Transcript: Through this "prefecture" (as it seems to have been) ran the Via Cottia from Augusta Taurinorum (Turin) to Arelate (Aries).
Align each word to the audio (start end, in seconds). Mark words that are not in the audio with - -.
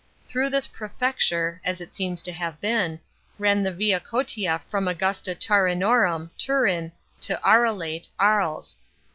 Through 0.27 0.49
this 0.49 0.65
"prefecture" 0.65 1.61
(as 1.63 1.79
it 1.79 1.93
seems 1.93 2.23
to 2.23 2.31
have 2.31 2.59
been) 2.59 2.99
ran 3.37 3.61
the 3.61 3.71
Via 3.71 3.99
Cottia 3.99 4.61
from 4.67 4.87
Augusta 4.87 5.35
Taurinorum 5.35 6.31
(Turin) 6.39 6.91
to 7.19 7.39
Arelate 7.45 8.09
(Aries). 8.19 8.77